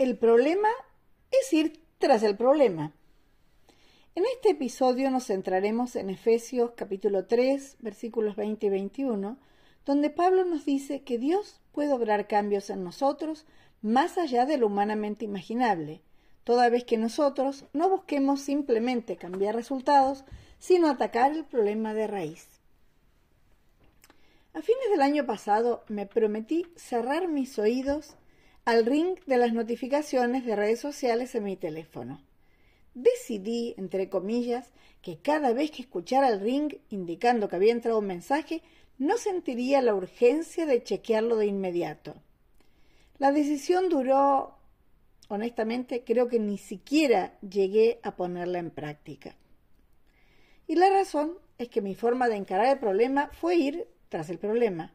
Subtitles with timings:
[0.00, 0.70] el problema
[1.30, 2.94] es ir tras el problema.
[4.14, 9.36] En este episodio nos centraremos en Efesios capítulo 3, versículos 20 y 21,
[9.84, 13.44] donde Pablo nos dice que Dios puede obrar cambios en nosotros
[13.82, 16.00] más allá de lo humanamente imaginable,
[16.44, 20.24] toda vez que nosotros no busquemos simplemente cambiar resultados,
[20.58, 22.48] sino atacar el problema de raíz.
[24.54, 28.16] A fines del año pasado me prometí cerrar mis oídos
[28.64, 32.20] al ring de las notificaciones de redes sociales en mi teléfono.
[32.94, 38.06] Decidí, entre comillas, que cada vez que escuchara el ring indicando que había entrado un
[38.06, 38.62] mensaje,
[38.98, 42.14] no sentiría la urgencia de chequearlo de inmediato.
[43.18, 44.58] La decisión duró,
[45.28, 49.36] honestamente, creo que ni siquiera llegué a ponerla en práctica.
[50.66, 54.38] Y la razón es que mi forma de encarar el problema fue ir tras el
[54.38, 54.92] problema.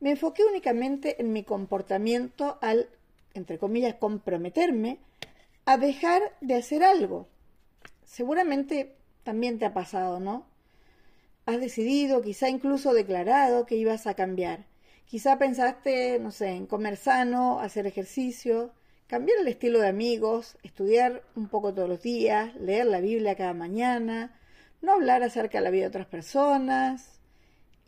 [0.00, 2.88] Me enfoqué únicamente en mi comportamiento al,
[3.34, 4.98] entre comillas, comprometerme
[5.66, 7.28] a dejar de hacer algo.
[8.04, 10.46] Seguramente también te ha pasado, ¿no?
[11.44, 14.64] Has decidido, quizá incluso declarado que ibas a cambiar.
[15.04, 18.72] Quizá pensaste, no sé, en comer sano, hacer ejercicio,
[19.06, 23.52] cambiar el estilo de amigos, estudiar un poco todos los días, leer la Biblia cada
[23.52, 24.38] mañana,
[24.80, 27.19] no hablar acerca de la vida de otras personas,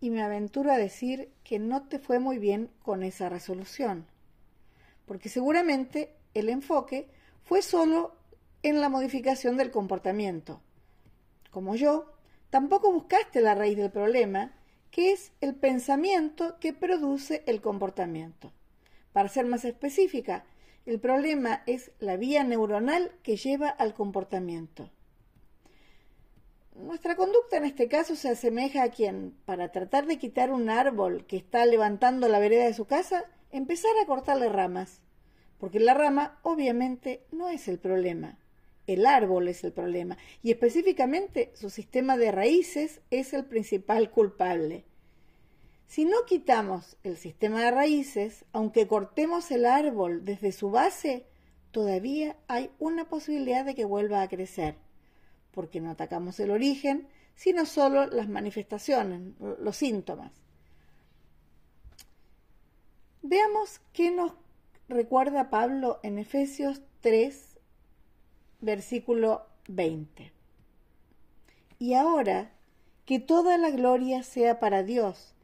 [0.02, 4.04] y me aventuro a decir que no te fue muy bien con esa resolución,
[5.06, 7.08] porque seguramente el enfoque
[7.44, 8.16] fue solo
[8.64, 10.60] en la modificación del comportamiento.
[11.52, 12.12] Como yo,
[12.50, 14.52] tampoco buscaste la raíz del problema,
[14.90, 18.52] que es el pensamiento que produce el comportamiento.
[19.12, 20.44] Para ser más específica,
[20.84, 24.90] el problema es la vía neuronal que lleva al comportamiento.
[26.74, 31.26] Nuestra conducta en este caso se asemeja a quien, para tratar de quitar un árbol
[31.26, 35.02] que está levantando la vereda de su casa, empezara a cortarle ramas,
[35.58, 38.38] porque la rama obviamente no es el problema,
[38.86, 44.86] el árbol es el problema, y específicamente su sistema de raíces es el principal culpable.
[45.86, 51.26] Si no quitamos el sistema de raíces, aunque cortemos el árbol desde su base,
[51.70, 54.76] todavía hay una posibilidad de que vuelva a crecer
[55.52, 59.20] porque no atacamos el origen, sino solo las manifestaciones,
[59.60, 60.32] los síntomas.
[63.22, 64.32] Veamos qué nos
[64.88, 67.58] recuerda Pablo en Efesios 3,
[68.60, 70.32] versículo 20.
[71.78, 72.52] Y ahora,
[73.04, 75.34] que toda la gloria sea para Dios,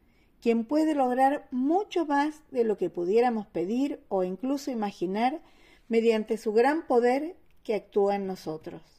[0.41, 5.41] quien puede lograr mucho más de lo que pudiéramos pedir o incluso imaginar
[5.87, 8.98] mediante su gran poder que actúa en nosotros.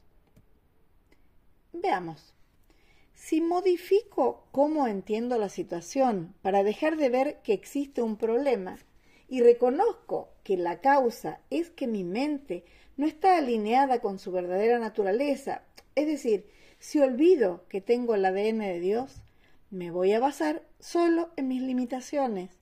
[1.72, 2.34] Veamos.
[3.14, 8.78] Si modifico cómo entiendo la situación para dejar de ver que existe un problema
[9.28, 12.64] y reconozco que la causa es que mi mente
[12.96, 15.62] no está alineada con su verdadera naturaleza,
[15.94, 19.22] es decir, si olvido que tengo el ADN de Dios,
[19.70, 22.58] me voy a basar solo en mis limitaciones.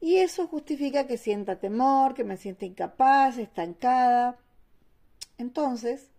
[0.00, 4.38] Y eso justifica que sienta temor, que me sienta incapaz, estancada.
[5.38, 6.10] Entonces,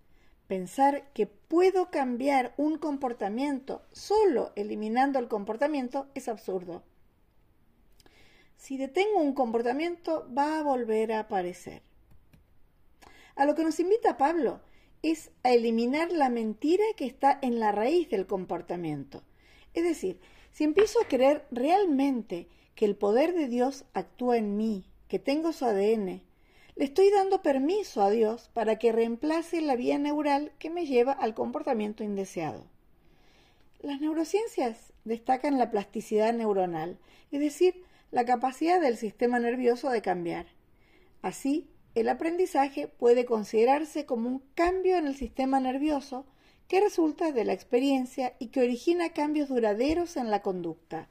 [0.48, 6.84] Pensar que puedo cambiar un comportamiento solo eliminando el comportamiento es absurdo.
[8.56, 11.82] Si detengo un comportamiento, va a volver a aparecer.
[13.36, 14.62] A lo que nos invita Pablo
[15.04, 19.24] es a eliminar la mentira que está en la raíz del comportamiento.
[19.74, 20.20] Es decir,
[20.52, 25.52] si empiezo a creer realmente que el poder de Dios actúa en mí, que tengo
[25.52, 26.24] su ADN,
[26.78, 31.12] le estoy dando permiso a Dios para que reemplace la vía neural que me lleva
[31.12, 32.66] al comportamiento indeseado.
[33.82, 37.00] Las neurociencias destacan la plasticidad neuronal,
[37.32, 40.46] es decir, la capacidad del sistema nervioso de cambiar.
[41.24, 46.28] Así, el aprendizaje puede considerarse como un cambio en el sistema nervioso
[46.68, 51.10] que resulta de la experiencia y que origina cambios duraderos en la conducta.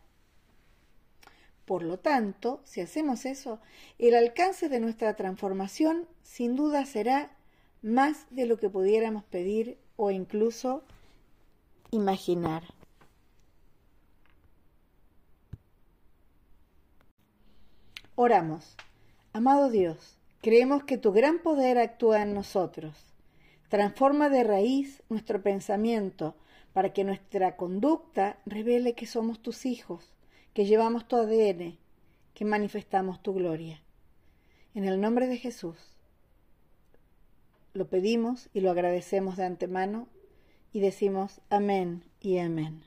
[1.66, 3.58] Por lo tanto, si hacemos eso,
[3.98, 7.36] el alcance de nuestra transformación sin duda será
[7.82, 10.84] más de lo que pudiéramos pedir o incluso
[11.90, 12.62] imaginar.
[18.14, 18.76] Oramos.
[19.32, 22.94] Amado Dios, creemos que tu gran poder actúa en nosotros.
[23.68, 26.36] Transforma de raíz nuestro pensamiento
[26.72, 30.15] para que nuestra conducta revele que somos tus hijos
[30.56, 31.76] que llevamos tu ADN,
[32.32, 33.82] que manifestamos tu gloria.
[34.74, 35.76] En el nombre de Jesús,
[37.74, 40.08] lo pedimos y lo agradecemos de antemano
[40.72, 42.84] y decimos amén y amén.